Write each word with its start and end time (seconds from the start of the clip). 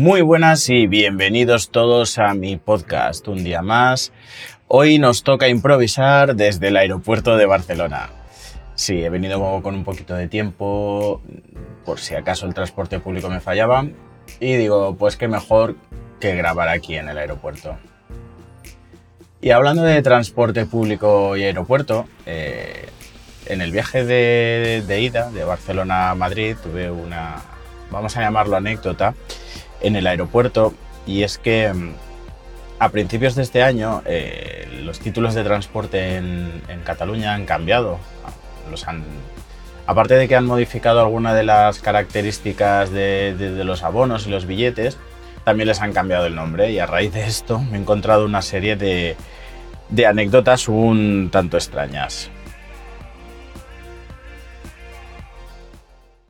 Muy 0.00 0.22
buenas 0.22 0.66
y 0.70 0.86
bienvenidos 0.86 1.68
todos 1.68 2.16
a 2.16 2.32
mi 2.32 2.56
podcast 2.56 3.28
un 3.28 3.44
día 3.44 3.60
más. 3.60 4.12
Hoy 4.66 4.98
nos 4.98 5.24
toca 5.24 5.46
improvisar 5.50 6.36
desde 6.36 6.68
el 6.68 6.78
aeropuerto 6.78 7.36
de 7.36 7.44
Barcelona. 7.44 8.08
Sí, 8.74 9.04
he 9.04 9.10
venido 9.10 9.60
con 9.62 9.74
un 9.74 9.84
poquito 9.84 10.14
de 10.14 10.26
tiempo 10.26 11.20
por 11.84 11.98
si 11.98 12.14
acaso 12.14 12.46
el 12.46 12.54
transporte 12.54 12.98
público 12.98 13.28
me 13.28 13.40
fallaba 13.40 13.88
y 14.40 14.54
digo, 14.54 14.96
pues 14.96 15.18
qué 15.18 15.28
mejor 15.28 15.76
que 16.18 16.34
grabar 16.34 16.70
aquí 16.70 16.96
en 16.96 17.10
el 17.10 17.18
aeropuerto. 17.18 17.76
Y 19.42 19.50
hablando 19.50 19.82
de 19.82 20.00
transporte 20.00 20.64
público 20.64 21.36
y 21.36 21.42
aeropuerto, 21.42 22.08
eh, 22.24 22.88
en 23.44 23.60
el 23.60 23.70
viaje 23.70 24.06
de, 24.06 24.82
de 24.86 25.00
ida 25.02 25.30
de 25.30 25.44
Barcelona 25.44 26.08
a 26.08 26.14
Madrid 26.14 26.56
tuve 26.62 26.90
una, 26.90 27.36
vamos 27.90 28.16
a 28.16 28.22
llamarlo 28.22 28.56
anécdota, 28.56 29.14
en 29.80 29.96
el 29.96 30.06
aeropuerto 30.06 30.74
y 31.06 31.22
es 31.22 31.38
que 31.38 31.72
mm, 31.72 31.92
a 32.78 32.88
principios 32.88 33.34
de 33.34 33.42
este 33.42 33.62
año 33.62 34.02
eh, 34.06 34.66
los 34.82 35.00
títulos 35.00 35.34
de 35.34 35.44
transporte 35.44 36.16
en, 36.16 36.62
Cataluña 36.84 37.34
han 37.34 37.44
cambiado. 37.44 37.98
Los 38.70 38.88
han, 38.88 39.04
aparte 39.86 40.14
de 40.14 40.28
que 40.28 40.34
han 40.34 40.46
modificado 40.46 41.00
algunas 41.00 41.34
de 41.34 41.42
las 41.42 41.80
características 41.80 42.90
de, 42.90 43.62
los 43.64 43.82
abonos 43.82 44.26
y 44.26 44.30
los 44.30 44.46
billetes, 44.46 44.96
también 45.44 45.68
les 45.68 45.82
han 45.82 45.92
cambiado 45.92 46.26
el 46.26 46.34
nombre 46.34 46.70
y 46.70 46.78
a 46.78 46.86
raíz 46.86 47.12
de 47.12 47.26
esto 47.26 47.58
me 47.58 47.76
he 47.76 47.80
encontrado 47.80 48.24
una 48.24 48.40
serie 48.40 48.76
de, 48.76 49.16
de 49.90 50.06
anécdotas 50.06 50.68
un 50.68 51.28
tanto 51.30 51.58
extrañas. 51.58 52.30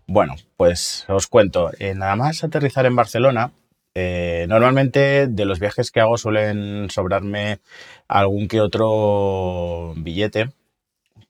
Bueno, 0.09 0.35
pues 0.61 1.07
os 1.09 1.27
cuento. 1.27 1.71
Eh, 1.79 1.95
nada 1.95 2.17
más 2.17 2.45
aterrizar 2.45 2.85
en 2.85 2.95
Barcelona, 2.95 3.51
eh, 3.95 4.45
normalmente 4.47 5.27
de 5.27 5.45
los 5.47 5.59
viajes 5.59 5.91
que 5.91 6.01
hago 6.01 6.19
suelen 6.19 6.91
sobrarme 6.91 7.61
algún 8.09 8.47
que 8.47 8.61
otro 8.61 9.95
billete 9.97 10.51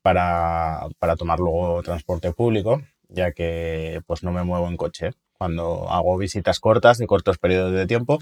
para, 0.02 0.88
tomar 1.16 1.38
luego 1.38 1.80
transporte 1.84 2.32
público, 2.32 2.82
ya 3.08 3.30
que 3.30 4.00
pues 4.04 4.24
no 4.24 4.32
me 4.32 4.42
muevo 4.42 4.66
en 4.66 4.76
coche. 4.76 5.12
Cuando 5.38 5.88
hago 5.88 6.18
visitas 6.18 6.58
cortas 6.58 6.98
de 6.98 7.06
cortos 7.06 7.38
periodos 7.38 7.72
de 7.72 7.86
tiempo, 7.86 8.18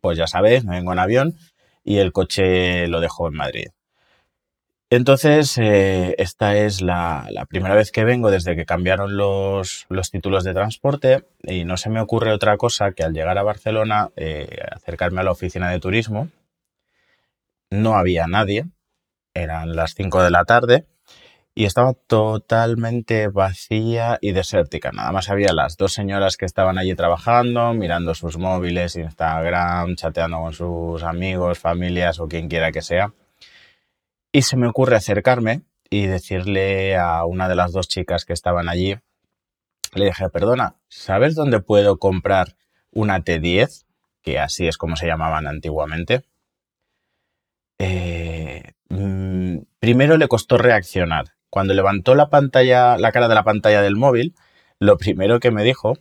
pues 0.00 0.16
ya 0.16 0.28
sabéis, 0.28 0.64
me 0.64 0.76
vengo 0.76 0.92
en 0.92 1.00
avión 1.00 1.34
y 1.82 1.98
el 1.98 2.12
coche 2.12 2.86
lo 2.86 3.00
dejo 3.00 3.26
en 3.26 3.34
Madrid. 3.34 3.66
Entonces, 4.94 5.56
eh, 5.56 6.14
esta 6.18 6.54
es 6.54 6.82
la, 6.82 7.26
primera 7.48 7.74
vez 7.74 7.90
que 7.92 8.04
vengo 8.04 8.30
desde 8.30 8.54
que 8.56 8.66
cambiaron 8.66 9.16
los, 9.16 9.86
títulos 10.10 10.44
de 10.44 10.52
transporte 10.52 11.24
y 11.44 11.64
no 11.64 11.78
se 11.78 11.88
me 11.88 11.98
ocurre 11.98 12.30
otra 12.30 12.58
cosa 12.58 12.92
que 12.92 13.02
al 13.02 13.14
llegar 13.14 13.38
a 13.38 13.42
Barcelona 13.42 14.10
eh, 14.16 14.58
acercarme 14.70 15.22
a 15.22 15.24
la 15.24 15.30
oficina 15.30 15.70
de 15.70 15.80
turismo. 15.80 16.28
No 17.70 17.96
había 17.96 18.26
nadie, 18.26 18.66
eran 19.32 19.76
las 19.76 19.94
5 19.94 20.24
de 20.24 20.30
la 20.30 20.44
tarde 20.44 20.84
y 21.54 21.64
estaba 21.64 21.94
totalmente 21.94 23.28
vacía 23.28 24.18
y 24.20 24.32
desértica. 24.32 24.92
Nada 24.92 25.10
más 25.10 25.30
había 25.30 25.54
las 25.54 25.78
dos 25.78 25.94
señoras 25.94 26.36
que 26.36 26.44
estaban 26.44 26.76
allí 26.76 26.94
trabajando, 26.94 27.72
mirando 27.72 28.14
sus 28.14 28.36
móviles, 28.36 28.96
Instagram, 28.96 29.96
chateando 29.96 30.38
con 30.42 30.52
sus 30.52 31.02
amigos, 31.02 31.58
familias 31.58 32.20
o 32.20 32.28
quien 32.28 32.50
quiera 32.50 32.72
que 32.72 32.82
sea 32.82 33.14
y 34.32 34.42
se 34.42 34.56
me 34.56 34.66
ocurre 34.66 34.96
acercarme 34.96 35.62
y 35.90 36.06
decirle 36.06 36.96
a 36.96 37.24
una 37.26 37.48
de 37.48 37.54
las 37.54 37.72
dos 37.72 37.86
chicas 37.86 38.24
que 38.24 38.32
estaban 38.32 38.68
allí, 38.68 38.96
le 39.94 40.06
dije, 40.06 40.30
perdona, 40.30 40.76
¿sabes 40.88 41.34
dónde 41.34 41.60
puedo 41.60 41.98
comprar 41.98 42.56
una 42.90 43.22
T10? 43.22 43.84
Que 44.22 44.38
así 44.38 44.66
es 44.66 44.78
como 44.78 44.96
se 44.96 45.06
llamaban 45.06 45.46
antiguamente. 45.46 46.22
Eh, 47.78 48.72
mm, 48.88 49.58
primero 49.78 50.16
le 50.16 50.28
costó 50.28 50.56
reaccionar. 50.56 51.26
Cuando 51.50 51.74
levantó 51.74 52.14
la 52.14 52.30
pantalla, 52.30 52.96
la 52.96 53.12
cara 53.12 53.28
de 53.28 53.34
la 53.34 53.44
pantalla 53.44 53.82
del 53.82 53.96
móvil, 53.96 54.34
lo 54.78 54.96
primero 54.96 55.40
que 55.40 55.50
me 55.50 55.62
dijo 55.62 55.98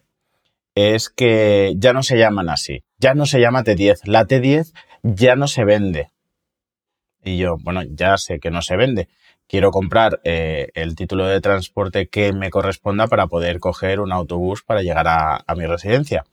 es 0.76 1.10
que 1.10 1.74
ya 1.76 1.92
no 1.92 2.04
se 2.04 2.18
llaman 2.18 2.50
así. 2.50 2.86
Ya 2.98 3.14
no 3.14 3.26
se 3.26 3.42
llama 3.42 3.64
T10. 3.64 4.02
La 4.06 4.26
T10 4.26 4.74
ya 5.04 5.36
no 5.36 5.48
se 5.48 5.66
vende. 5.66 6.12
Y 7.24 7.38
yo, 7.38 7.58
bueno, 7.62 7.82
ya 7.84 8.18
sé 8.18 8.40
que 8.40 8.52
no 8.52 8.62
se 8.62 8.76
vende. 8.76 9.08
Quiero 9.48 9.72
comprar 9.72 10.22
eh, 10.24 10.70
el 10.76 10.96
título 10.96 11.26
de 11.26 11.42
transporte 11.42 12.08
que 12.08 12.34
me 12.34 12.50
corresponda 12.50 13.08
para 13.08 13.28
poder 13.28 13.60
coger 13.60 14.00
un 14.00 14.12
autobús 14.12 14.64
para 14.64 14.82
llegar 14.82 15.08
a, 15.08 15.44
mi 15.56 15.66
residencia. 15.66 16.24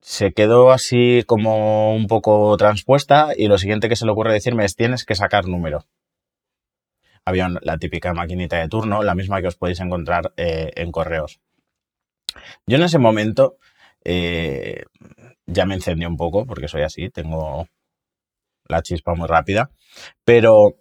Se 0.00 0.32
quedó 0.32 0.70
así 0.70 1.24
como 1.26 1.94
un 1.94 2.06
poco 2.06 2.56
transpuesta 2.56 3.30
y 3.36 3.48
lo 3.48 3.58
siguiente 3.58 3.88
que 3.88 3.96
se 3.96 4.04
le 4.06 4.12
ocurre 4.12 4.32
decirme 4.32 4.64
es 4.64 4.76
tienes 4.76 5.04
que 5.04 5.14
sacar 5.14 5.46
número. 5.48 5.84
Había 7.24 7.48
la 7.62 7.78
típica 7.78 8.14
maquinita 8.14 8.58
de 8.58 8.68
turno, 8.68 9.02
la 9.02 9.14
misma 9.14 9.40
que 9.40 9.48
os 9.48 9.56
podéis 9.56 9.80
encontrar 9.80 10.32
eh, 10.36 10.72
en 10.76 10.92
correos. 10.92 11.40
Yo 12.66 12.76
en 12.76 12.82
ese 12.82 12.98
momento 12.98 13.56
eh, 14.04 14.84
ya 15.46 15.66
me 15.66 15.74
encendí 15.74 16.06
un 16.06 16.16
poco 16.16 16.46
porque 16.46 16.68
soy 16.68 16.82
así, 16.82 17.10
tengo 17.10 17.66
la 18.68 18.82
chispa 18.82 19.14
muy 19.14 19.26
rápida, 19.26 19.70
pero 20.24 20.76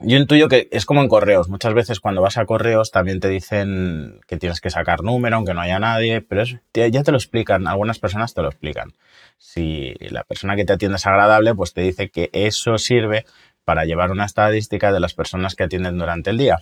yo 0.00 0.18
intuyo 0.18 0.48
que 0.48 0.68
es 0.72 0.86
como 0.86 1.02
en 1.02 1.08
correos. 1.08 1.48
Muchas 1.48 1.72
veces 1.72 2.00
cuando 2.00 2.20
vas 2.20 2.36
a 2.36 2.46
correos 2.46 2.90
también 2.90 3.20
te 3.20 3.28
dicen 3.28 4.20
que 4.26 4.36
tienes 4.36 4.60
que 4.60 4.70
sacar 4.70 5.02
número, 5.02 5.36
aunque 5.36 5.54
no 5.54 5.60
haya 5.60 5.78
nadie, 5.78 6.20
pero 6.20 6.42
ya 6.72 7.02
te 7.02 7.10
lo 7.10 7.16
explican, 7.16 7.66
algunas 7.66 7.98
personas 7.98 8.34
te 8.34 8.42
lo 8.42 8.48
explican. 8.48 8.92
Si 9.38 9.94
la 10.00 10.24
persona 10.24 10.56
que 10.56 10.64
te 10.64 10.72
atiende 10.72 10.96
es 10.96 11.06
agradable, 11.06 11.54
pues 11.54 11.72
te 11.72 11.82
dice 11.82 12.10
que 12.10 12.30
eso 12.32 12.76
sirve 12.78 13.24
para 13.64 13.84
llevar 13.84 14.10
una 14.10 14.24
estadística 14.26 14.92
de 14.92 15.00
las 15.00 15.14
personas 15.14 15.54
que 15.54 15.64
atienden 15.64 15.96
durante 15.96 16.30
el 16.30 16.38
día. 16.38 16.58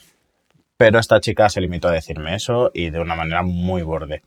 Pero 0.77 0.99
esta 0.99 1.21
chica 1.21 1.49
se 1.49 1.61
limitó 1.61 1.89
a 1.89 1.93
decirme 1.93 2.35
eso 2.35 2.71
y 2.75 2.91
de 2.91 3.01
una 3.01 3.15
manera 3.15 3.43
muy 3.43 3.83
borde. 3.83 4.23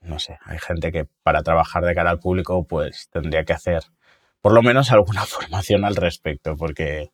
No 0.00 0.18
sé, 0.18 0.38
hay 0.44 0.58
gente 0.58 0.92
que 0.92 1.06
para 1.22 1.42
trabajar 1.42 1.82
de 1.84 1.94
cara 1.94 2.10
al 2.10 2.18
público 2.18 2.64
pues 2.64 3.08
tendría 3.10 3.44
que 3.44 3.54
hacer 3.54 3.84
por 4.44 4.52
lo 4.52 4.60
menos 4.60 4.92
alguna 4.92 5.22
formación 5.24 5.86
al 5.86 5.96
respecto, 5.96 6.54
porque 6.54 7.12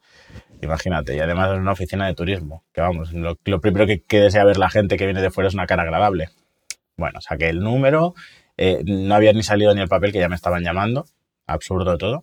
imagínate, 0.63 1.15
y 1.15 1.21
además 1.21 1.53
es 1.53 1.59
una 1.59 1.71
oficina 1.71 2.09
de 2.09 2.15
turismo, 2.15 2.65
que 2.73 2.81
vamos, 2.81 3.13
lo, 3.13 3.37
primero 3.37 3.87
que, 3.87 4.21
desea 4.21 4.43
ver 4.43 4.59
la 4.59 4.69
gente 4.69 4.97
que 4.97 5.05
viene 5.05 5.23
de 5.23 5.31
fuera 5.31 5.47
es 5.47 5.55
una 5.55 5.69
cara 5.69 5.85
agradable. 5.85 6.31
Bueno, 6.97 7.21
saqué 7.21 7.49
el 7.49 7.61
número, 7.61 8.15
eh, 8.57 8.83
no 8.85 9.15
había 9.15 9.33
ni 9.33 9.45
salido 9.45 9.73
ni 9.77 9.81
el 9.81 9.87
papel 9.87 10.11
que 10.11 10.19
ya 10.19 10.29
me 10.29 10.35
estaban 10.35 10.65
llamando, 10.65 11.07
absurdo 11.47 11.97
todo. 11.99 12.23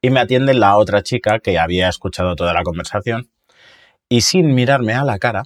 Y 0.00 0.08
me 0.08 0.20
atiende 0.20 0.54
la 0.54 0.78
otra 0.78 1.02
chica 1.02 1.38
que 1.40 1.58
había 1.58 1.90
escuchado 1.90 2.34
toda 2.34 2.54
la 2.54 2.62
conversación 2.62 3.28
y 4.08 4.22
sin 4.22 4.54
mirarme 4.54 4.94
a 4.94 5.04
la 5.04 5.18
cara, 5.18 5.42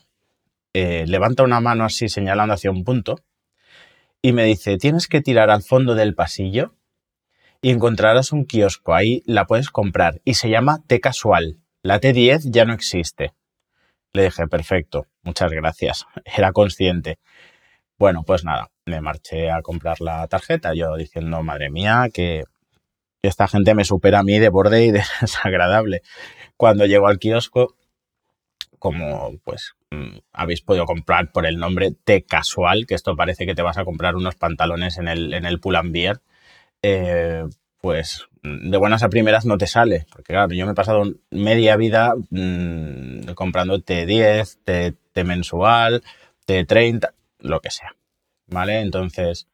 eh, 0.72 1.04
levanta 1.08 1.42
una 1.42 1.58
mano 1.58 1.84
así 1.84 2.08
señalando 2.08 2.54
hacia 2.54 2.70
un 2.70 2.84
punto 2.84 3.16
y 4.22 4.32
me 4.32 4.44
dice, 4.44 4.78
tienes 4.78 5.08
que 5.08 5.20
tirar 5.20 5.50
al 5.50 5.64
fondo 5.64 5.96
del 5.96 6.14
pasillo 6.14 6.76
y 7.60 7.70
encontrarás 7.70 8.32
un 8.32 8.44
kiosco. 8.44 8.94
Ahí 8.94 9.22
la 9.26 9.46
puedes 9.46 9.70
comprar 9.70 10.20
y 10.24 10.34
se 10.34 10.50
llama 10.50 10.82
T 10.86 11.00
Casual. 11.00 11.58
La 11.82 12.00
T10 12.00 12.50
ya 12.50 12.64
no 12.64 12.72
existe. 12.72 13.34
Le 14.12 14.24
dije, 14.24 14.46
perfecto, 14.48 15.06
muchas 15.22 15.52
gracias. 15.52 16.06
Era 16.24 16.52
consciente. 16.52 17.18
Bueno, 17.98 18.24
pues 18.24 18.44
nada, 18.44 18.70
me 18.84 19.00
marché 19.00 19.50
a 19.50 19.62
comprar 19.62 20.00
la 20.00 20.26
tarjeta, 20.28 20.74
yo 20.74 20.96
diciendo, 20.96 21.42
madre 21.42 21.70
mía, 21.70 22.08
que 22.12 22.44
esta 23.22 23.48
gente 23.48 23.74
me 23.74 23.84
supera 23.84 24.20
a 24.20 24.22
mí 24.22 24.38
de 24.38 24.48
borde 24.48 24.84
y 24.84 24.90
de 24.90 25.02
desagradable. 25.20 26.02
Cuando 26.56 26.86
llego 26.86 27.08
al 27.08 27.18
kiosco, 27.18 27.76
como 28.78 29.38
pues 29.44 29.74
mm, 29.90 30.18
habéis 30.32 30.62
podido 30.62 30.86
comprar 30.86 31.32
por 31.32 31.46
el 31.46 31.58
nombre 31.58 31.92
T 31.92 32.22
Casual, 32.24 32.86
que 32.86 32.94
esto 32.94 33.16
parece 33.16 33.46
que 33.46 33.54
te 33.54 33.62
vas 33.62 33.78
a 33.78 33.84
comprar 33.84 34.16
unos 34.16 34.36
pantalones 34.36 34.98
en 34.98 35.08
el, 35.08 35.34
en 35.34 35.44
el 35.44 35.60
Pull&Bear, 35.60 36.20
eh, 36.88 37.44
pues 37.80 38.28
de 38.44 38.76
buenas 38.76 39.02
a 39.02 39.08
primeras 39.08 39.44
no 39.44 39.58
te 39.58 39.66
sale. 39.66 40.06
Porque 40.10 40.32
claro, 40.32 40.54
yo 40.54 40.66
me 40.66 40.72
he 40.72 40.76
pasado 40.76 41.02
media 41.30 41.76
vida 41.76 42.14
mm, 42.30 43.32
comprando 43.34 43.78
T10, 43.78 44.94
T, 45.12 45.24
mensual, 45.24 46.02
T30, 46.46 47.12
lo 47.40 47.60
que 47.60 47.70
sea. 47.70 47.96
¿Vale? 48.46 48.80
Entonces 48.80 49.48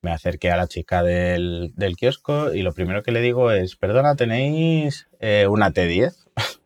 me 0.00 0.12
acerqué 0.12 0.52
a 0.52 0.56
la 0.56 0.68
chica 0.68 1.02
del, 1.02 1.72
kiosco 1.98 2.54
y 2.54 2.62
lo 2.62 2.72
primero 2.72 3.02
que 3.02 3.10
le 3.10 3.20
digo 3.20 3.50
es, 3.50 3.74
perdona, 3.74 4.14
¿tenéis 4.14 5.08
eh, 5.18 5.48
una 5.48 5.72
T10? 5.72 6.14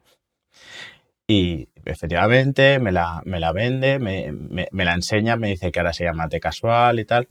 y 1.26 1.70
efectivamente 1.86 2.78
me 2.78 2.92
la, 2.92 3.22
me 3.24 3.40
la 3.40 3.52
vende, 3.52 3.98
me, 3.98 4.32
me, 4.32 4.84
la 4.84 4.92
enseña, 4.92 5.36
me 5.36 5.48
dice 5.48 5.72
que 5.72 5.80
ahora 5.80 5.94
se 5.94 6.04
llama 6.04 6.28
T 6.28 6.40
casual 6.40 7.00
y 7.00 7.06
tal. 7.06 7.28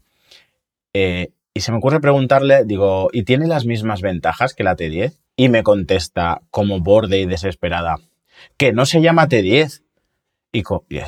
Eh, 0.94 1.34
y 1.60 1.62
se 1.62 1.74
me 1.74 1.80
ocurre 1.80 2.00
preguntarle, 2.00 2.64
digo, 2.64 3.10
¿y 3.12 3.24
tiene 3.24 3.46
las 3.46 3.66
mismas 3.66 4.02
ventajas 4.02 4.54
que 4.54 4.64
la 4.64 4.78
T10? 4.78 5.20
Y 5.36 5.50
me 5.50 5.62
contesta, 5.62 6.42
como 6.52 6.80
borde 6.80 7.20
y 7.20 7.26
desesperada, 7.26 7.98
que 8.56 8.72
no 8.72 8.86
se 8.86 9.02
llama 9.02 9.28
T10, 9.28 9.84
Y, 10.54 10.64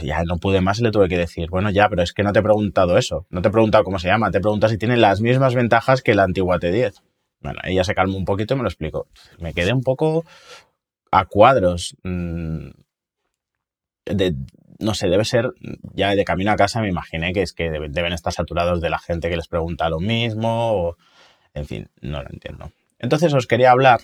ya 0.06 0.24
no 0.26 0.40
pude 0.40 0.60
más 0.60 0.82
y 0.82 0.84
le 0.84 0.92
tuve 0.92 1.08
que 1.08 1.18
decir, 1.18 1.50
bueno, 1.50 1.70
ya, 1.70 1.88
pero 1.88 2.02
es 2.04 2.12
que 2.12 2.24
no 2.24 2.34
te 2.34 2.40
he 2.40 2.44
preguntado 2.44 2.98
eso. 2.98 3.26
No 3.30 3.42
te 3.42 3.48
he 3.48 3.52
preguntado 3.52 3.86
cómo 3.86 3.98
se 3.98 4.10
llama, 4.10 4.30
te 4.30 4.40
he 4.40 4.70
si 4.70 4.78
tiene 4.78 4.98
las 4.98 5.22
mismas 5.22 5.56
ventajas 5.56 6.02
que 6.02 6.16
la 6.16 6.24
antigua 6.24 6.60
T10. 6.60 7.02
Bueno, 7.40 7.62
ella 7.64 7.86
se 7.86 7.96
calmó 7.96 8.18
un 8.18 8.26
poquito 8.26 8.54
y 8.54 8.58
me 8.58 8.64
lo 8.64 8.70
explicó. 8.70 9.08
Me 9.40 9.54
quedé 9.54 9.72
un 9.72 9.84
poco 9.84 10.26
a 11.12 11.24
cuadros. 11.28 11.96
Mm, 12.04 12.72
no 14.82 14.94
sé, 14.94 15.08
debe 15.08 15.26
ser, 15.26 15.52
ya 15.94 16.16
de 16.16 16.26
camino 16.26 16.52
a 16.52 16.56
casa 16.56 16.82
me 16.82 16.90
imaginé 16.90 17.34
que 17.34 17.42
es 17.42 17.54
que 17.54 17.70
deben 17.70 18.14
estar 18.14 18.34
saturados 18.34 18.82
de 18.82 18.90
la 18.90 19.00
gente 19.00 19.30
que 19.30 19.36
les 19.38 19.48
pregunta 19.48 19.90
lo 19.90 20.00
mismo, 20.00 20.74
o, 20.74 20.98
en 21.54 21.66
fin, 21.66 21.90
no 22.02 22.22
lo 22.22 22.30
entiendo. 22.30 22.72
Entonces 23.00 23.34
os 23.34 23.48
quería 23.48 23.72
hablar 23.72 24.02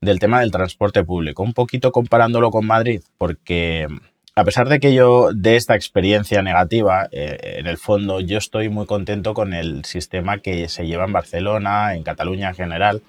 del 0.00 0.18
tema 0.18 0.40
del 0.40 0.50
transporte 0.50 1.04
público, 1.04 1.42
un 1.42 1.54
poquito 1.54 1.92
comparándolo 1.92 2.50
con 2.50 2.66
Madrid, 2.66 3.02
porque 3.18 3.86
a 4.34 4.44
pesar 4.44 4.68
de 4.68 4.80
que 4.80 4.94
yo 4.94 5.32
de 5.32 5.56
esta 5.56 5.74
experiencia 5.74 6.42
negativa, 6.42 7.08
eh, 7.12 7.58
en 7.58 7.66
el 7.66 7.76
fondo 7.76 8.20
yo 8.20 8.38
estoy 8.38 8.68
muy 8.68 8.86
contento 8.86 9.34
con 9.34 9.52
el 9.52 9.84
sistema 9.84 10.38
que 10.38 10.68
se 10.68 10.86
lleva 10.86 11.04
en 11.04 11.12
Barcelona, 11.12 11.94
en 11.94 12.02
Cataluña 12.02 12.48
en 12.48 12.54
general. 12.54 13.02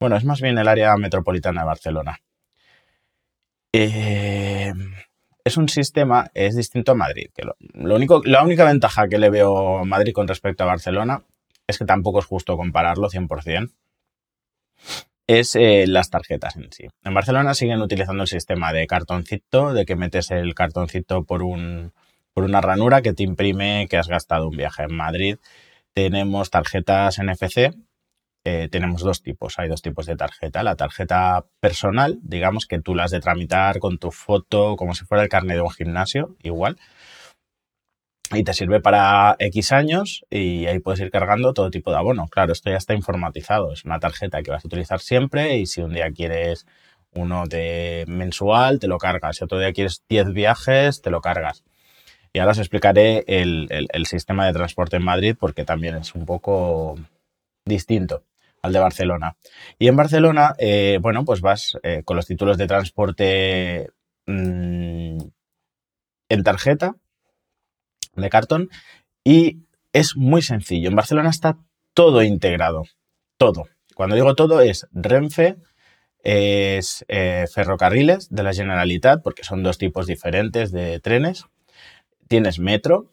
Bueno, 0.00 0.16
es 0.16 0.24
más 0.24 0.40
bien 0.40 0.58
el 0.58 0.68
área 0.68 0.96
metropolitana 0.96 1.62
de 1.62 1.66
Barcelona. 1.66 2.20
Eh, 3.72 4.72
es 5.48 5.56
un 5.56 5.68
sistema, 5.68 6.30
es 6.34 6.56
distinto 6.56 6.92
a 6.92 6.94
Madrid. 6.94 7.30
Que 7.34 7.42
lo, 7.44 7.94
único, 7.94 8.22
la 8.24 8.42
única 8.42 8.64
ventaja 8.64 9.08
que 9.08 9.18
le 9.18 9.30
veo 9.30 9.78
a 9.78 9.84
Madrid 9.84 10.12
con 10.12 10.28
respecto 10.28 10.62
a 10.62 10.66
Barcelona 10.66 11.24
es 11.66 11.78
que 11.78 11.84
tampoco 11.84 12.20
es 12.20 12.24
justo 12.24 12.56
compararlo 12.56 13.08
100% 13.08 13.70
es 15.28 15.54
eh, 15.56 15.84
las 15.86 16.10
tarjetas 16.10 16.56
en 16.56 16.72
sí. 16.72 16.88
En 17.04 17.14
Barcelona 17.14 17.54
siguen 17.54 17.82
utilizando 17.82 18.22
el 18.22 18.28
sistema 18.28 18.72
de 18.72 18.86
cartoncito, 18.86 19.74
de 19.74 19.84
que 19.84 19.94
metes 19.94 20.30
el 20.30 20.54
cartoncito 20.54 21.22
por, 21.22 21.42
un, 21.42 21.92
por 22.32 22.44
una 22.44 22.62
ranura 22.62 23.02
que 23.02 23.12
te 23.12 23.24
imprime 23.24 23.86
que 23.90 23.98
has 23.98 24.08
gastado 24.08 24.48
un 24.48 24.56
viaje. 24.56 24.84
En 24.84 24.96
Madrid 24.96 25.36
tenemos 25.92 26.48
tarjetas 26.50 27.18
NFC, 27.18 27.74
eh, 28.48 28.68
tenemos 28.68 29.02
dos 29.02 29.22
tipos, 29.22 29.58
hay 29.58 29.68
dos 29.68 29.82
tipos 29.82 30.06
de 30.06 30.16
tarjeta. 30.16 30.62
La 30.62 30.76
tarjeta 30.76 31.46
personal, 31.60 32.18
digamos 32.22 32.66
que 32.66 32.80
tú 32.80 32.94
la 32.94 33.04
has 33.04 33.10
de 33.10 33.20
tramitar 33.20 33.78
con 33.78 33.98
tu 33.98 34.10
foto, 34.10 34.76
como 34.76 34.94
si 34.94 35.04
fuera 35.04 35.22
el 35.22 35.28
carnet 35.28 35.56
de 35.56 35.62
un 35.62 35.70
gimnasio, 35.70 36.36
igual 36.42 36.78
y 38.30 38.44
te 38.44 38.52
sirve 38.52 38.80
para 38.80 39.36
X 39.38 39.72
años 39.72 40.24
y 40.30 40.66
ahí 40.66 40.80
puedes 40.80 41.00
ir 41.00 41.10
cargando 41.10 41.54
todo 41.54 41.70
tipo 41.70 41.90
de 41.90 41.96
abono. 41.96 42.26
Claro, 42.28 42.52
esto 42.52 42.70
ya 42.70 42.76
está 42.76 42.94
informatizado, 42.94 43.72
es 43.72 43.84
una 43.84 44.00
tarjeta 44.00 44.42
que 44.42 44.50
vas 44.50 44.64
a 44.64 44.68
utilizar 44.68 45.00
siempre 45.00 45.56
y 45.56 45.66
si 45.66 45.80
un 45.80 45.94
día 45.94 46.10
quieres 46.10 46.66
uno 47.14 47.46
de 47.46 48.04
mensual, 48.06 48.80
te 48.80 48.86
lo 48.86 48.98
cargas. 48.98 49.36
Si 49.36 49.44
otro 49.44 49.58
día 49.58 49.72
quieres 49.72 50.02
10 50.08 50.32
viajes, 50.32 51.00
te 51.00 51.10
lo 51.10 51.20
cargas. 51.20 51.64
Y 52.32 52.40
ahora 52.40 52.52
os 52.52 52.58
explicaré 52.58 53.24
el, 53.26 54.06
sistema 54.06 54.46
de 54.46 54.52
transporte 54.52 54.96
en 54.96 55.04
Madrid 55.04 55.34
porque 55.38 55.64
también 55.64 55.96
es 55.96 56.14
un 56.14 56.26
poco 56.26 56.98
distinto 57.64 58.24
al 58.62 58.72
de 58.72 58.78
Barcelona. 58.78 59.36
Y 59.78 59.88
en 59.88 59.96
Barcelona, 59.96 60.54
eh, 60.58 60.98
bueno, 61.00 61.24
pues 61.24 61.40
vas 61.40 61.78
eh, 61.82 62.02
con 62.04 62.16
los 62.16 62.26
títulos 62.26 62.58
de 62.58 62.66
transporte 62.66 63.90
mm, 64.26 65.18
en 66.28 66.42
tarjeta 66.42 66.96
de 68.14 68.30
cartón 68.30 68.68
y 69.24 69.64
es 69.92 70.16
muy 70.16 70.42
sencillo. 70.42 70.88
En 70.88 70.96
Barcelona 70.96 71.30
está 71.30 71.58
todo 71.94 72.22
integrado, 72.22 72.84
todo. 73.36 73.66
Cuando 73.94 74.14
digo 74.14 74.34
todo 74.34 74.60
es 74.60 74.86
Renfe, 74.92 75.56
es 76.22 77.04
eh, 77.08 77.46
ferrocarriles 77.52 78.28
de 78.30 78.42
la 78.42 78.52
Generalitat, 78.52 79.22
porque 79.22 79.44
son 79.44 79.62
dos 79.62 79.78
tipos 79.78 80.06
diferentes 80.06 80.72
de 80.72 81.00
trenes. 81.00 81.46
Tienes 82.28 82.58
metro 82.58 83.12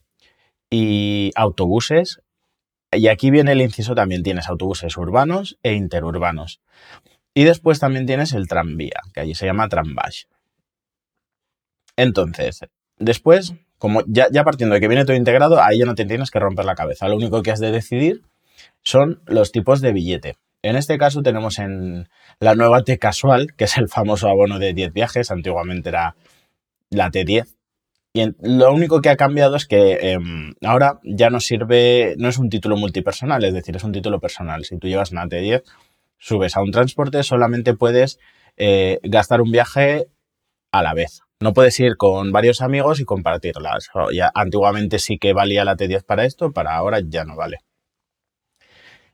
y 0.70 1.32
autobuses. 1.36 2.22
Y 2.98 3.08
aquí 3.08 3.32
viene 3.32 3.52
el 3.54 3.62
inciso 3.62 3.96
también, 3.96 4.24
tienes 4.24 4.48
autobuses 4.48 4.96
urbanos 4.98 5.58
e 5.64 5.74
interurbanos. 5.74 6.62
Y 7.34 7.44
después 7.44 7.80
también 7.80 8.06
tienes 8.06 8.34
el 8.34 8.48
tranvía, 8.48 9.02
que 9.14 9.22
allí 9.22 9.36
se 9.36 9.46
llama 9.46 9.68
trambash. 9.68 10.24
Entonces, 11.98 12.62
después 12.98 13.56
como 13.78 14.04
ya, 14.08 14.44
partiendo 14.44 14.76
de 14.76 14.82
que 14.82 14.88
viene 14.88 15.06
todo 15.06 15.16
integrado, 15.18 15.62
ahí 15.62 15.80
ya 15.80 15.86
no 15.86 15.96
te 15.96 16.06
tienes 16.06 16.32
que 16.32 16.40
romper 16.40 16.66
la 16.66 16.76
cabeza. 16.76 17.08
Lo 17.08 17.18
único 17.18 17.42
que 17.44 17.52
has 17.52 17.60
de 17.60 17.72
decidir 17.72 18.24
son 18.82 19.22
los 19.26 19.52
tipos 19.52 19.82
de 19.82 19.92
billete. 19.92 20.38
En 20.62 20.76
este 20.76 20.98
caso 20.98 21.22
tenemos 21.22 21.60
en 21.60 22.10
la 22.40 22.56
nueva 22.56 22.84
T 22.84 22.98
casual, 22.98 23.54
que 23.56 23.66
es 23.66 23.78
el 23.78 23.90
famoso 23.90 24.30
abono 24.30 24.60
de 24.60 24.74
10 24.74 24.94
viajes, 24.94 25.30
antiguamente 25.30 25.90
era 25.90 26.16
la 26.90 27.12
T10. 27.12 27.55
Y 28.16 28.34
lo 28.40 28.72
único 28.72 29.02
que 29.02 29.10
ha 29.10 29.18
cambiado 29.18 29.58
es 29.58 29.66
que 29.66 30.14
em, 30.14 30.54
ahora 30.64 31.02
ya 31.04 31.30
no 31.30 31.42
sirve, 31.42 32.16
no 32.18 32.30
es 32.30 32.38
un 32.38 32.50
título 32.50 32.78
multipersonal, 32.78 33.44
es 33.44 33.54
decir, 33.54 33.76
es 33.76 33.84
un 33.84 33.92
título 33.92 34.22
personal. 34.22 34.64
Si 34.64 34.78
tú 34.78 34.88
llevas 34.88 35.12
una 35.12 35.26
T10, 35.26 35.64
subes 36.18 36.56
a 36.56 36.62
un 36.62 36.72
transporte, 36.72 37.24
solamente 37.24 37.74
puedes 37.74 38.18
eh, 38.56 39.00
gastar 39.04 39.42
un 39.42 39.52
viaje 39.52 40.08
a 40.72 40.82
la 40.82 40.94
vez. 40.94 41.24
No 41.42 41.52
puedes 41.52 41.78
ir 41.82 41.98
con 41.98 42.32
varios 42.32 42.62
amigos 42.62 43.02
y 43.02 43.04
compartirlas. 43.04 43.90
Ya, 44.14 44.32
antiguamente 44.34 45.00
sí 45.00 45.18
que 45.18 45.34
valía 45.34 45.66
la 45.66 45.76
T10 45.76 46.06
para 46.06 46.24
esto, 46.24 46.54
para 46.54 46.74
ahora 46.74 47.02
ya 47.06 47.26
no 47.26 47.36
vale. 47.36 47.58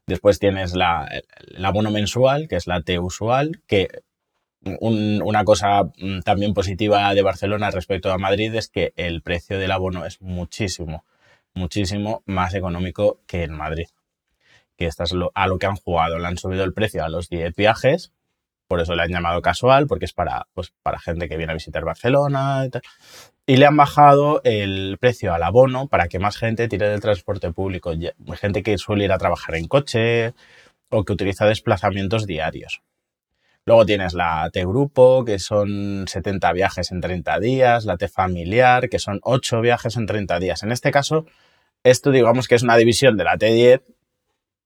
Después 0.06 0.38
tienes 0.38 0.75
la, 0.75 1.09
el 1.56 1.65
abono 1.65 1.89
mensual, 1.89 2.47
que 2.47 2.56
es 2.56 2.68
la 2.68 2.81
T 2.81 3.00
usual, 3.00 3.63
que 3.65 3.88
una 4.63 5.43
cosa 5.43 5.83
mm, 5.97 6.19
también 6.21 6.53
positiva 6.53 7.13
de 7.13 7.21
Barcelona 7.21 7.71
respecto 7.71 8.11
a 8.11 8.17
Madrid 8.17 8.53
es 8.55 8.69
que 8.69 8.93
el 8.95 9.21
precio 9.21 9.57
del 9.57 9.71
abono 9.71 10.05
es 10.05 10.21
muchísimo, 10.21 11.05
muchísimo 11.53 12.23
más 12.25 12.53
económico 12.53 13.19
que 13.27 13.43
en 13.43 13.53
Madrid. 13.53 13.87
Que 14.77 14.85
esto 14.85 15.03
es 15.03 15.13
a 15.33 15.47
lo 15.47 15.57
que 15.57 15.65
han 15.65 15.75
jugado. 15.75 16.19
Le 16.19 16.27
han 16.27 16.37
subido 16.37 16.63
el 16.63 16.73
precio 16.73 17.03
a 17.03 17.09
los 17.09 17.29
10 17.29 17.55
viajes 17.55 18.13
por 18.71 18.79
eso 18.79 18.95
le 18.95 19.01
han 19.01 19.09
llamado 19.09 19.41
casual, 19.41 19.85
porque 19.85 20.05
es 20.05 20.13
para, 20.13 20.47
pues, 20.53 20.71
para 20.81 20.97
gente 20.97 21.27
que 21.27 21.35
viene 21.35 21.51
a 21.51 21.55
visitar 21.55 21.83
Barcelona 21.83 22.65
y. 22.67 22.69
Y 23.53 23.57
le 23.57 23.65
han 23.65 23.75
bajado 23.75 24.39
el 24.45 24.97
precio 24.97 25.33
al 25.33 25.43
abono 25.43 25.89
para 25.89 26.07
que 26.07 26.19
más 26.19 26.37
gente 26.37 26.69
tire 26.69 26.87
del 26.87 27.01
transporte 27.01 27.51
público. 27.51 27.91
Gente 28.39 28.63
que 28.63 28.77
suele 28.77 29.03
ir 29.03 29.11
a 29.11 29.17
trabajar 29.17 29.55
en 29.55 29.67
coche 29.67 30.33
o 30.89 31.03
que 31.03 31.11
utiliza 31.11 31.45
desplazamientos 31.45 32.25
diarios. 32.25 32.81
Luego 33.65 33.85
tienes 33.85 34.13
la 34.13 34.49
T 34.51 34.65
Grupo, 34.65 35.23
que 35.23 35.39
son 35.39 36.06
70 36.07 36.51
viajes 36.53 36.91
en 36.91 37.01
30 37.01 37.39
días, 37.39 37.85
la 37.85 37.97
T 37.97 38.07
Familiar, 38.07 38.89
que 38.89 38.99
son 38.99 39.19
8 39.23 39.61
viajes 39.61 39.97
en 39.97 40.07
30 40.07 40.39
días. 40.39 40.63
En 40.63 40.71
este 40.71 40.91
caso, 40.91 41.25
esto 41.83 42.11
digamos 42.11 42.47
que 42.47 42.56
es 42.56 42.63
una 42.63 42.77
división 42.77 43.18
de 43.18 43.23
la 43.23 43.37
T10 43.37 43.83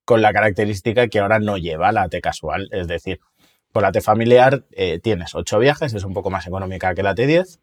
con 0.04 0.22
la 0.22 0.32
característica 0.32 1.08
que 1.08 1.18
ahora 1.18 1.38
no 1.38 1.58
lleva 1.58 1.92
la 1.92 2.08
T 2.08 2.20
Casual, 2.20 2.68
es 2.72 2.88
decir, 2.88 3.20
con 3.76 3.82
la 3.82 3.92
T 3.92 4.00
familiar 4.00 4.64
eh, 4.70 5.00
tienes 5.00 5.34
8 5.34 5.58
viajes, 5.58 5.92
es 5.92 6.04
un 6.04 6.14
poco 6.14 6.30
más 6.30 6.46
económica 6.46 6.94
que 6.94 7.02
la 7.02 7.14
T10, 7.14 7.60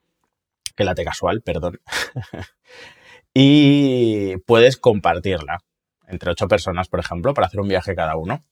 que 0.75 0.83
la 0.83 0.93
T 0.93 1.03
casual, 1.03 1.41
perdón. 1.41 1.81
y 3.33 4.37
puedes 4.45 4.77
compartirla 4.77 5.63
entre 6.07 6.29
8 6.29 6.47
personas, 6.47 6.87
por 6.87 6.99
ejemplo, 6.99 7.33
para 7.33 7.47
hacer 7.47 7.59
un 7.61 7.67
viaje 7.67 7.95
cada 7.95 8.15
uno. 8.15 8.45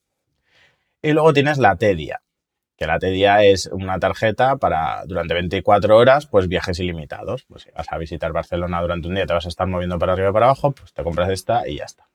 Y 1.04 1.12
luego 1.12 1.34
tienes 1.34 1.60
la 1.60 1.76
T 1.76 1.94
día, 1.94 2.24
que 2.82 2.88
la 2.88 2.98
T 2.98 3.12
día 3.12 3.44
es 3.44 3.68
una 3.68 4.00
tarjeta 4.00 4.58
para 4.58 5.04
durante 5.06 5.36
24 5.36 5.96
horas, 5.96 6.26
pues 6.26 6.48
viajes 6.48 6.80
ilimitados. 6.80 7.44
Pues 7.44 7.62
si 7.62 7.70
vas 7.70 7.86
a 7.92 7.98
visitar 8.00 8.32
Barcelona 8.32 8.82
durante 8.82 9.08
un 9.08 9.14
día, 9.14 9.28
te 9.28 9.36
vas 9.36 9.46
a 9.46 9.50
estar 9.50 9.68
moviendo 9.68 10.00
para 10.00 10.14
arriba 10.14 10.32
y 10.32 10.34
para 10.34 10.48
abajo, 10.48 10.72
pues 10.72 10.92
te 10.92 11.04
compras 11.04 11.30
esta 11.30 11.68
y 11.68 11.78
ya 11.78 11.84
está. 11.84 12.08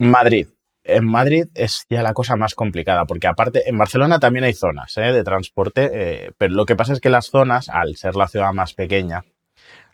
Madrid 0.00 0.48
en 0.82 1.04
Madrid 1.04 1.46
es 1.54 1.86
ya 1.88 2.02
la 2.02 2.12
cosa 2.12 2.34
más 2.34 2.56
complicada, 2.56 3.04
porque 3.04 3.28
aparte, 3.28 3.68
en 3.68 3.78
Barcelona 3.78 4.18
también 4.18 4.44
hay 4.44 4.54
zonas 4.54 4.96
¿eh? 4.96 5.12
de 5.12 5.22
transporte, 5.22 5.90
eh, 5.92 6.32
pero 6.36 6.54
lo 6.54 6.66
que 6.66 6.74
pasa 6.74 6.92
es 6.92 7.00
que 7.00 7.10
las 7.10 7.26
zonas, 7.26 7.68
al 7.68 7.94
ser 7.94 8.16
la 8.16 8.26
ciudad 8.26 8.52
más 8.52 8.74
pequeña, 8.74 9.24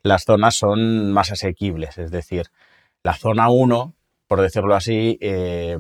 las 0.03 0.25
zonas 0.25 0.55
son 0.55 1.13
más 1.13 1.31
asequibles, 1.31 1.99
es 1.99 2.11
decir, 2.11 2.47
la 3.03 3.15
zona 3.15 3.51
1, 3.51 3.93
por 4.27 4.41
decirlo 4.41 4.75
así, 4.75 5.19
eh, 5.21 5.79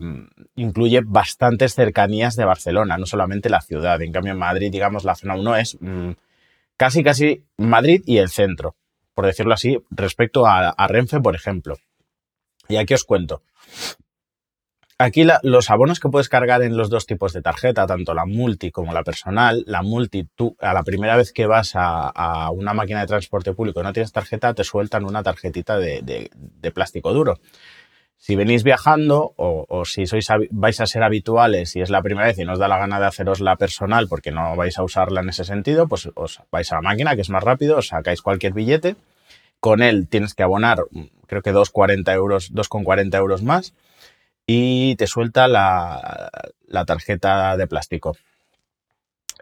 incluye 0.55 1.01
bastantes 1.05 1.75
cercanías 1.75 2.37
de 2.37 2.45
Barcelona, 2.45 2.99
no 2.99 3.07
solamente 3.07 3.49
la 3.49 3.61
ciudad. 3.61 4.01
En 4.03 4.13
cambio, 4.13 4.33
en 4.33 4.39
Madrid, 4.39 4.71
digamos, 4.71 5.05
la 5.05 5.15
zona 5.15 5.37
1 5.37 5.57
es 5.57 5.79
mm, 5.81 6.11
casi, 6.77 7.03
casi 7.03 7.45
Madrid 7.57 8.03
y 8.07 8.19
el 8.19 8.29
centro, 8.29 8.77
por 9.15 9.27
decirlo 9.27 9.55
así, 9.55 9.79
respecto 9.91 10.47
a, 10.47 10.69
a 10.69 10.87
Renfe, 10.89 11.21
por 11.21 11.35
ejemplo. 11.35 11.77
Y 12.69 12.77
aquí 12.77 12.95
os 12.95 13.05
cuento. 13.05 13.43
Aquí 14.97 15.27
los 15.43 15.71
abonos 15.71 15.99
que 15.99 16.09
puedes 16.09 16.29
cargar 16.29 16.63
en 16.63 16.77
los 16.77 16.89
dos 16.89 17.05
tipos 17.05 17.33
de 17.33 17.43
tarjeta, 17.43 17.85
tanto 17.85 18.15
la 18.15 18.27
multi 18.27 18.71
como 18.71 18.93
la 18.93 19.03
personal, 19.03 19.65
la 19.67 19.83
multi, 19.83 20.29
tú 20.37 20.57
a 20.61 20.73
la 20.73 20.85
primera 20.85 21.17
vez 21.17 21.33
que 21.33 21.47
vas 21.47 21.73
a, 21.75 22.49
una 22.53 22.75
máquina 22.75 23.01
de 23.01 23.09
transporte 23.09 23.53
público 23.55 23.81
y 23.81 23.83
no 23.83 23.93
tienes 23.93 24.13
tarjeta, 24.13 24.55
te 24.55 24.63
sueltan 24.63 25.05
una 25.05 25.25
tarjetita 25.25 25.79
de, 25.79 26.31
plástico 26.73 27.13
duro. 27.13 27.41
Si 28.25 28.37
venís 28.37 28.65
viajando 28.65 29.35
o, 29.37 29.85
si 29.85 30.07
sois, 30.07 30.27
vais 30.51 30.81
a 30.81 30.87
ser 30.87 31.03
habituales 31.03 31.77
y 31.77 31.83
es 31.83 31.91
la 31.91 32.01
primera 32.01 32.27
vez 32.27 32.39
y 32.39 32.47
no 32.47 32.55
os 32.55 32.59
da 32.59 32.69
la 32.69 32.79
gana 32.79 32.99
de 32.99 33.05
haceros 33.05 33.41
la 33.41 33.57
personal 33.57 34.09
porque 34.09 34.31
no 34.31 34.57
vais 34.57 34.79
a 34.79 34.83
usarla 34.83 35.21
en 35.21 35.29
ese 35.29 35.45
sentido, 35.45 35.87
pues 35.89 36.09
os 36.15 36.41
vais 36.51 36.73
a 36.73 36.77
la 36.77 36.81
máquina 36.81 37.17
que 37.17 37.21
es 37.21 37.29
más 37.29 37.45
rápido, 37.45 37.77
os 37.77 37.89
sacáis 37.89 38.23
cualquier 38.23 38.55
billete. 38.55 38.97
Con 39.61 39.83
él 39.83 40.09
tienes 40.09 40.33
que 40.33 40.43
abonar, 40.43 40.79
creo 41.27 41.43
que 41.43 41.53
2,40 41.53 42.15
euros, 42.15 42.51
2,40 42.55 43.15
euros 43.15 43.43
más 43.43 43.75
y 44.47 44.97
te 44.97 45.07
suelta 45.07 45.47
la, 45.47 46.31
la 46.67 46.87
tarjeta 46.87 47.59
de 47.59 47.67
plástico. 47.67 48.17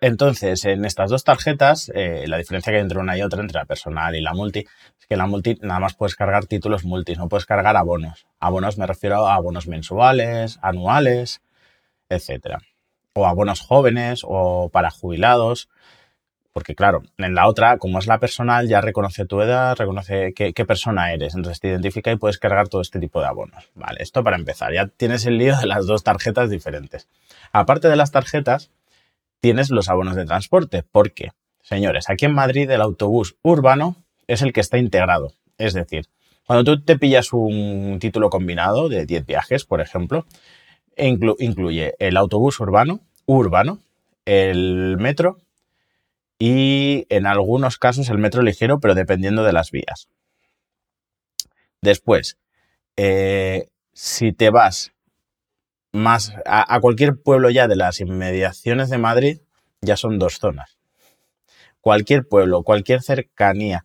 Entonces, 0.02 0.64
en 0.64 0.85
estas 0.85 1.11
dos 1.11 1.23
tarjetas, 1.23 1.88
eh, 1.94 2.25
la 2.26 2.37
diferencia 2.37 2.73
que 2.73 2.78
hay 2.78 2.82
entre 2.82 2.99
una 2.99 3.16
y 3.16 3.23
otra, 3.23 3.40
entre 3.40 3.61
la 3.61 3.66
personal 3.66 4.16
y 4.16 4.21
la 4.21 4.35
multi, 4.35 4.66
es 4.99 5.06
que 5.06 5.16
la 5.16 5.26
multi 5.26 5.56
nada 5.62 5.78
más 5.78 5.94
puedes 5.94 6.16
cargar 6.16 6.47
títulos 6.47 6.85
multis, 6.85 7.18
no 7.18 7.28
puedes 7.28 7.47
cargar 7.47 7.76
abonos. 7.76 8.26
Abonos 8.40 8.78
me 8.78 8.87
refiero 8.88 9.28
a 9.28 9.37
abonos 9.37 9.68
mensuales, 9.68 10.59
anuales, 10.61 11.40
etcétera. 12.09 12.59
O 13.14 13.28
abonos 13.28 13.61
jóvenes 13.61 14.23
o 14.25 14.71
para 14.71 14.90
jubilados. 14.90 15.68
Porque 16.52 16.75
claro, 16.75 17.02
en 17.16 17.37
la 17.37 17.47
otra, 17.47 17.78
como 17.78 18.00
es 18.00 18.09
la 18.09 18.18
personal, 18.18 18.66
ya 18.66 18.80
reconoce 18.80 19.25
tu 19.25 19.40
edad, 19.40 19.76
reconoce 19.76 20.35
qué, 20.35 20.52
qué, 20.52 20.64
persona 20.64 21.12
eres. 21.12 21.37
Entonces 21.37 21.61
te 21.61 21.68
identifica 21.68 22.11
y 22.11 22.16
puedes 22.16 22.38
cargar 22.38 22.66
todo 22.66 22.80
este 22.80 22.99
tipo 22.99 23.21
de 23.21 23.28
abonos. 23.28 23.71
Vale, 23.76 24.02
esto 24.02 24.25
para 24.25 24.37
empezar. 24.37 24.73
Ya 24.75 24.88
tienes 24.88 25.26
el 25.26 25.38
lío 25.38 25.56
de 25.56 25.66
las 25.66 25.87
dos 25.87 26.02
tarjetas 26.02 26.50
diferentes. 26.50 27.09
Aparte 27.52 27.87
de 27.87 27.94
las 27.94 28.11
tarjetas, 28.11 28.73
tienes 29.42 29.70
los 29.70 29.88
abonos 29.90 30.14
de 30.14 30.25
transporte. 30.25 30.84
¿Por 30.84 31.12
qué? 31.12 31.32
Señores, 31.62 32.08
aquí 32.08 32.25
en 32.25 32.32
Madrid 32.32 32.70
el 32.70 32.80
autobús 32.80 33.37
urbano 33.42 33.96
es 34.28 34.40
el 34.40 34.52
que 34.52 34.61
está 34.61 34.78
integrado. 34.78 35.32
Es 35.58 35.75
decir, 35.75 36.06
cuando 36.46 36.64
tú 36.64 36.82
te 36.82 36.96
pillas 36.96 37.32
un 37.32 37.99
título 38.00 38.30
combinado 38.30 38.88
de 38.88 39.04
10 39.04 39.26
viajes, 39.26 39.64
por 39.64 39.80
ejemplo, 39.80 40.26
incluye 40.96 41.94
el 41.99 42.16
autobús 42.16 42.61
urbano, 42.61 43.00
urbano, 43.26 43.80
el 44.26 44.96
metro 44.99 45.38
y 46.38 47.06
en 47.08 47.26
algunos 47.26 47.78
casos 47.78 48.11
el 48.11 48.18
metro 48.18 48.42
ligero, 48.42 48.78
pero 48.78 48.94
dependiendo 48.94 49.42
de 49.42 49.52
las 49.52 49.72
vías. 49.72 50.08
Después, 51.80 52.38
eh, 52.96 53.70
si 53.92 54.32
te 54.32 54.50
vas 54.50 54.92
más 55.92 56.32
a, 56.46 56.80
cualquier 56.80 57.20
pueblo 57.22 57.50
ya 57.50 57.68
de 57.68 57.76
las 57.76 58.00
inmediaciones 58.00 58.90
de 58.90 58.99
Madrid, 58.99 59.40
ya 59.82 59.96
son 59.96 60.18
dos 60.18 60.38
zonas. 60.38 60.78
Cualquier 61.80 62.26
pueblo, 62.26 62.62
cualquier 62.62 63.02
cercanía 63.02 63.84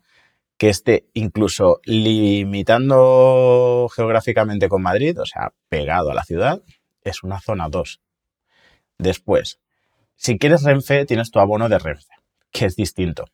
que 0.58 0.70
esté 0.70 1.08
incluso 1.14 1.82
limitando 1.84 3.90
geográficamente 3.94 4.70
con 4.70 4.82
Madrid, 4.82 5.20
o 5.20 5.26
sea, 5.26 5.54
pegado 5.70 6.12
a 6.12 6.16
la 6.16 6.24
ciudad, 6.24 6.62
es 7.04 7.24
una 7.24 7.40
zona 7.40 7.70
2. 7.70 8.02
Después, 8.98 9.60
si 10.16 10.40
quieres 10.40 10.64
Renfe, 10.64 11.06
tienes 11.06 11.30
tu 11.30 11.40
abono 11.40 11.70
de 11.70 11.78
Renfe, 11.78 12.14
que 12.52 12.66
es 12.66 12.76
distinto. 12.76 13.26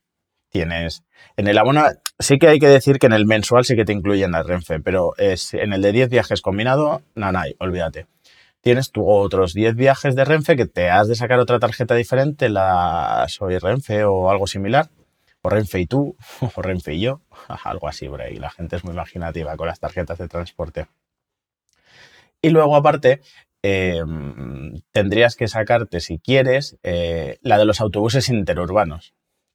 Tienes, 0.50 1.03
en 1.38 1.48
el 1.48 1.58
abono, 1.58 1.86
sí 2.20 2.38
que 2.38 2.48
hay 2.48 2.60
que 2.60 2.68
decir 2.68 3.00
que 3.00 3.08
en 3.08 3.13
el 3.13 3.25
mensual 3.25 3.65
sí 3.65 3.75
que 3.75 3.86
te 3.86 3.94
incluyen 3.94 4.32
la 4.32 4.44
Renfe, 4.44 4.80
pero 4.80 5.15
es 5.18 5.53
en 5.53 5.74
el 5.74 5.82
de 5.82 5.92
10 5.92 6.10
viajes 6.10 6.42
combinado, 6.42 7.01
no, 7.15 7.32
no, 7.32 7.42
olvídate 7.60 8.08
tienes 8.63 8.91
tú 8.91 9.08
otros 9.08 9.53
10 9.53 9.75
viajes 9.75 10.15
de 10.15 10.24
Renfe 10.24 10.55
que 10.55 10.65
te 10.65 10.89
has 10.89 11.10
de 11.10 11.15
sacar 11.15 11.38
otra 11.39 11.60
tarjeta 11.60 11.96
diferente, 11.96 12.48
la 12.48 13.25
Soy 13.27 13.58
Renfe 13.60 14.05
o 14.05 14.32
algo 14.32 14.48
similar, 14.48 14.89
o 15.41 15.50
Renfe 15.50 15.82
y 15.82 15.86
tú, 15.86 16.15
o 16.55 16.62
Renfe 16.62 16.96
y 16.96 17.01
yo, 17.01 17.22
algo 17.65 17.89
así 17.89 18.08
por 18.08 18.22
ahí. 18.22 18.38
La 18.38 18.50
gente 18.50 18.77
es 18.77 18.86
muy 18.86 18.93
imaginativa 18.93 19.55
con 19.58 19.67
las 19.67 19.82
tarjetas 19.82 20.17
de 20.17 20.29
transporte. 20.29 20.88
Y 22.41 22.50
luego, 22.50 22.75
aparte, 22.77 23.22
em, 23.62 24.82
tendrías 24.91 25.36
que 25.36 25.50
sacarte, 25.50 26.00
si 26.00 26.20
quieres, 26.20 26.77
eh, 26.84 27.39
la 27.41 27.58
de 27.58 27.65
los 27.65 27.82
autobuses 27.82 28.29
interurbanos, 28.29 29.13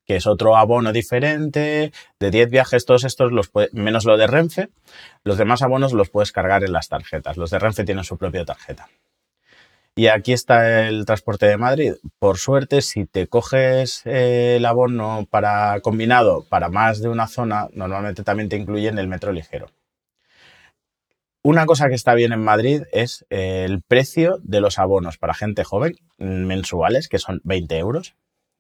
que 0.09 0.17
es 0.17 0.27
otro 0.27 0.57
abono 0.57 0.91
diferente, 0.91 1.93
de 2.19 2.31
10 2.31 2.49
viajes, 2.49 2.87
todos 2.87 3.05
estos, 3.05 3.31
los 3.31 3.51
menos 3.73 4.07
lo 4.07 4.17
de 4.17 4.27
Renfe, 4.27 4.71
los 5.23 5.37
demás 5.37 5.61
abonos 5.61 5.93
los 5.93 6.09
puedes 6.09 6.33
cargar 6.33 6.65
en 6.65 6.73
las 6.73 6.89
tarjetas. 6.89 7.37
Los 7.37 7.51
de 7.51 7.59
Renfe 7.59 7.85
tienen 7.85 8.05
su 8.05 8.17
propia 8.17 8.47
tarjeta. 8.47 8.89
Y 9.95 10.07
aquí 10.07 10.33
está 10.33 10.89
el 10.89 11.05
transporte 11.05 11.45
de 11.45 11.59
Madrid. 11.59 11.93
Por 12.19 12.39
suerte, 12.39 12.81
si 12.81 13.05
te 13.05 13.27
coges 13.27 14.01
eh, 14.07 14.55
el 14.57 14.65
abono 14.65 15.27
para 15.31 15.79
combinado 15.83 16.47
para 16.49 16.71
más 16.71 17.03
de 17.03 17.11
una 17.11 17.27
zona, 17.27 17.69
normalmente 17.73 18.23
también 18.23 18.49
te 18.49 18.57
incluyen 18.57 18.99
el 18.99 19.09
metro 19.09 19.33
ligero. 19.33 19.67
Una 21.43 21.67
cosa 21.67 21.89
que 21.89 21.95
está 21.95 22.15
bien 22.15 22.33
en 22.33 22.43
Madrid 22.43 22.85
es 22.93 23.27
el 23.29 23.83
precio 23.83 24.39
de 24.43 24.63
los 24.63 24.79
abonos 24.79 25.19
para 25.19 25.35
gente 25.35 25.65
joven 25.65 25.97
mensuales, 26.17 27.09
que 27.09 27.19
son 27.19 27.43
20 27.45 27.77
euros, 27.77 28.15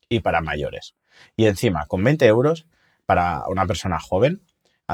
y 0.08 0.20
para 0.20 0.40
mayores. 0.40 0.94
Y 1.36 1.46
encima, 1.46 1.86
con 1.86 2.02
20 2.04 2.26
euros, 2.26 2.66
para 3.06 3.44
una 3.48 3.66
persona 3.66 3.98
joven, 3.98 4.42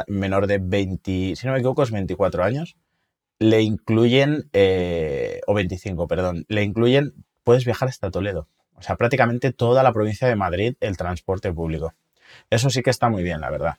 menor 0.09 0.47
de 0.47 0.59
20, 0.59 1.37
si 1.37 1.47
no 1.47 1.52
me 1.52 1.59
equivoco, 1.59 1.83
es 1.83 1.90
24 1.90 2.44
años, 2.44 2.76
le 3.38 3.62
incluyen, 3.62 4.49
eh, 4.52 5.40
o 5.47 5.54
25, 5.54 6.06
perdón, 6.09 6.44
le 6.49 6.62
incluyen, 6.62 7.14
puedes 7.42 7.64
viajar 7.64 7.88
hasta 7.88 8.11
Toledo. 8.11 8.49
O 8.76 8.83
sea, 8.83 8.97
prácticamente 8.97 9.52
toda 9.52 9.83
la 9.83 9.92
provincia 9.92 10.26
de 10.26 10.37
Madrid 10.37 10.76
el 10.80 10.97
transporte 10.97 11.52
público. 11.52 11.94
Eso 12.50 12.71
sí 12.71 12.83
que 12.83 12.90
está 12.90 13.09
muy 13.09 13.23
bien, 13.23 13.40
la 13.40 13.50
verdad. 13.50 13.76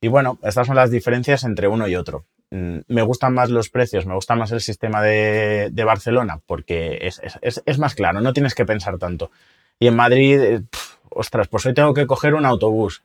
Y 0.00 0.08
bueno, 0.08 0.38
estas 0.42 0.66
son 0.66 0.76
las 0.76 0.90
diferencias 0.90 1.44
entre 1.44 1.68
uno 1.68 1.88
y 1.88 1.96
otro. 1.96 2.24
Mm, 2.50 2.78
me 2.86 3.02
gustan 3.02 3.34
más 3.34 3.50
los 3.50 3.68
precios, 3.68 4.06
me 4.06 4.14
gusta 4.14 4.36
más 4.36 4.52
el 4.52 4.60
sistema 4.60 5.02
de, 5.02 5.70
Barcelona 5.84 6.40
porque 6.46 6.98
es, 7.02 7.78
más 7.78 7.94
claro, 7.94 8.20
no 8.20 8.32
tienes 8.32 8.54
que 8.54 8.64
pensar 8.64 8.98
tanto. 8.98 9.30
Y 9.78 9.86
en 9.86 9.96
Madrid, 9.96 10.40
eh, 10.40 10.62
ostras, 11.10 11.48
pues 11.48 11.64
hoy 11.66 11.74
tengo 11.74 11.94
que 11.94 12.06
coger 12.06 12.34
un 12.34 12.44
autobús 12.44 13.04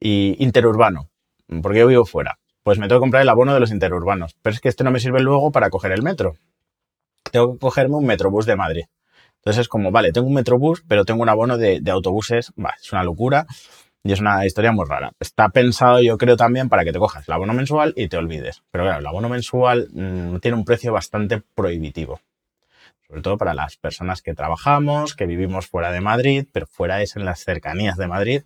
y 0.00 0.42
interurbano, 0.42 1.10
porque 1.62 1.80
yo 1.80 1.86
vivo 1.86 2.04
fuera. 2.06 2.38
Pues 2.62 2.78
me 2.78 2.88
tengo 2.88 3.00
que 3.00 3.04
comprar 3.04 3.22
el 3.22 3.28
abono 3.28 3.54
de 3.54 3.60
los 3.60 3.70
interurbanos. 3.70 4.36
Pero 4.42 4.54
es 4.54 4.60
que 4.60 4.68
este 4.68 4.84
no 4.84 4.90
me 4.90 5.00
sirve 5.00 5.20
luego 5.20 5.50
para 5.52 5.70
coger 5.70 5.92
el 5.92 6.02
metro. 6.02 6.36
Tengo 7.30 7.54
que 7.54 7.58
cogerme 7.58 7.96
un 7.96 8.06
metrobús 8.06 8.46
de 8.46 8.56
Madrid. 8.56 8.84
Entonces 9.36 9.62
es 9.62 9.68
como, 9.68 9.90
vale, 9.90 10.12
tengo 10.12 10.26
un 10.26 10.34
metrobús, 10.34 10.82
pero 10.86 11.04
tengo 11.04 11.22
un 11.22 11.28
abono 11.28 11.56
de, 11.56 11.82
autobuses. 11.90 12.52
es 12.80 12.92
una 12.92 13.04
locura 13.04 13.46
y 14.02 14.12
es 14.12 14.20
una 14.20 14.44
historia 14.44 14.72
muy 14.72 14.84
rara. 14.86 15.12
Está 15.20 15.48
pensado, 15.50 16.00
yo 16.02 16.18
creo, 16.18 16.36
también 16.36 16.68
para 16.68 16.84
que 16.84 16.92
te 16.92 16.98
cojas 16.98 17.26
el 17.28 17.34
abono 17.34 17.54
mensual 17.54 17.94
y 17.96 18.08
te 18.08 18.16
olvides. 18.16 18.62
Pero 18.70 18.84
claro, 18.84 19.00
el 19.00 19.06
abono 19.06 19.28
mensual 19.28 19.88
mm, 19.92 20.36
tiene 20.38 20.56
un 20.56 20.64
precio 20.64 20.92
bastante 20.92 21.42
prohibitivo 21.54 22.20
sobre 23.08 23.22
todo 23.22 23.38
para 23.38 23.54
las 23.54 23.76
personas 23.76 24.20
que 24.22 24.34
trabajamos, 24.34 25.14
que 25.14 25.26
vivimos 25.26 25.66
fuera 25.66 25.90
de 25.92 26.00
Madrid, 26.00 26.46
pero 26.52 26.66
fuera 26.66 27.00
es 27.00 27.16
en 27.16 27.24
las 27.24 27.40
cercanías 27.40 27.96
de 27.96 28.06
Madrid, 28.06 28.42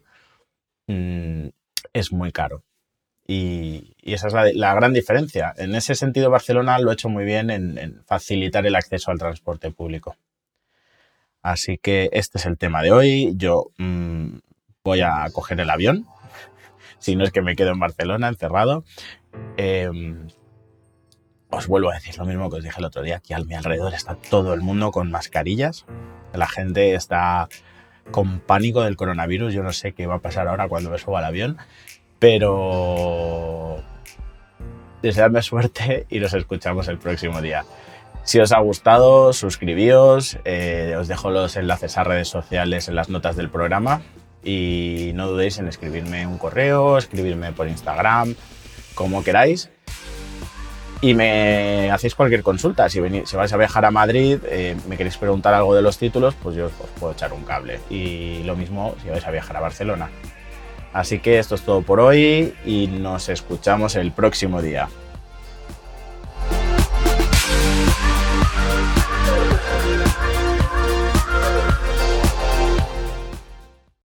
mm, 0.87 1.49
es 1.93 2.13
muy 2.13 2.31
caro. 2.33 2.63
Y, 3.27 3.95
esa 4.03 4.29
es 4.29 4.57
la, 4.57 4.75
gran 4.75 4.93
diferencia. 4.93 5.53
En 5.57 5.75
ese 5.75 5.95
sentido, 5.95 6.31
Barcelona 6.31 6.79
lo 6.79 6.91
ha 6.91 6.95
hecho 6.95 7.09
muy 7.09 7.25
bien 7.25 7.51
en, 7.51 8.03
facilitar 8.07 8.67
el 8.67 8.77
acceso 8.77 9.11
al 9.11 9.19
transporte 9.19 9.71
público. 9.71 10.17
Así 11.43 11.79
que 11.79 12.11
este 12.13 12.39
es 12.39 12.47
el 12.47 12.59
tema 12.59 12.83
de 12.83 12.93
hoy. 12.93 13.33
Yo 13.37 13.71
mm, 13.79 14.39
voy 14.85 15.01
a 15.01 15.29
coger 15.33 15.61
el 15.61 15.71
avión, 15.71 16.07
si 16.99 17.17
no 17.17 17.25
es 17.25 17.33
que 17.33 17.43
me 17.43 17.57
quedo 17.57 17.71
en 17.73 17.81
Barcelona 17.81 18.29
encerrado. 18.29 18.85
Em, 19.57 20.29
os 21.53 21.67
vuelvo 21.67 21.91
a 21.91 21.95
decir 21.95 22.17
lo 22.17 22.25
mismo 22.25 22.51
que 22.51 22.57
os 22.57 22.65
dije 22.65 22.79
el 22.79 22.87
otro 22.87 23.03
día, 23.03 23.21
que 23.21 23.35
a 23.35 23.39
mi 23.39 23.55
alrededor 23.55 23.93
está 23.93 24.15
todo 24.17 24.55
el 24.55 24.63
mundo 24.63 24.91
con 24.91 25.11
mascarillas, 25.11 25.85
la 26.33 26.49
gente 26.49 26.95
está 26.95 27.49
con 28.11 28.41
pánico 28.41 28.83
del 28.83 28.97
coronavirus, 28.97 29.53
yo 29.53 29.63
no 29.63 29.73
sé 29.73 29.93
qué 29.93 30.07
va 30.07 30.17
a 30.17 30.19
pasar 30.21 30.49
ahora 30.49 30.67
cuando 30.67 30.91
me 30.91 30.99
suba 30.99 31.19
al 31.19 31.27
avión, 31.27 31.59
pero 32.19 33.83
deseadme 35.03 35.43
suerte 35.43 36.07
y 36.09 36.21
nos 36.21 36.33
escuchamos 36.33 36.89
el 36.89 36.99
próximo 36.99 37.43
día. 37.43 37.65
Si 38.25 38.41
os 38.41 38.53
ha 38.53 38.61
gustado, 38.61 39.33
suscribíos, 39.35 40.39
eh, 40.45 40.95
os 40.99 41.07
dejo 41.07 41.31
los 41.31 41.57
enlaces 41.57 41.99
a 41.99 42.05
redes 42.05 42.29
sociales 42.29 42.89
en 42.89 42.95
las 42.95 43.11
notas 43.11 43.37
del 43.37 43.51
programa 43.51 44.01
y 44.43 45.11
no 45.15 45.29
dudéis 45.29 45.59
en 45.59 45.69
escribirme 45.69 46.27
un 46.27 46.39
correo, 46.39 46.97
escribirme 46.97 47.53
por 47.53 47.69
Instagram, 47.69 48.37
como 48.95 49.23
queráis 49.23 49.71
y 51.03 51.15
me 51.15 51.91
hacéis 51.91 52.15
cualquier 52.15 52.43
consulta. 52.43 52.89
Si, 52.89 53.01
venís, 53.01 53.29
si 53.29 53.37
vais 53.37 53.53
a 53.53 53.57
viajar 53.57 53.85
a 53.85 53.91
Madrid, 53.91 54.39
eh, 54.49 54.77
me 54.89 54.97
queréis 54.97 55.19
preguntar 55.19 55.53
algo 55.53 55.75
de 55.75 55.83
los 55.83 55.99
títulos, 55.99 56.35
pues 56.41 56.57
yo 56.57 56.67
os, 56.67 56.73
puedo 56.99 57.13
echar 57.13 57.33
un 57.33 57.43
cable. 57.43 57.81
Y 57.91 58.45
lo 58.45 58.57
mismo 58.57 58.95
si 59.03 59.11
vais 59.11 59.27
a 59.27 59.31
viajar 59.33 59.57
a 59.57 59.61
Barcelona. 59.61 60.09
Así 60.93 61.19
que 61.19 61.39
esto 61.39 61.57
es 61.57 61.63
todo 61.63 61.83
por 61.83 62.01
hoy 62.01 62.55
y 62.65 62.87
nos 62.87 63.29
escuchamos 63.29 63.97
el 63.97 64.13
próximo 64.13 64.63
día. 64.63 64.89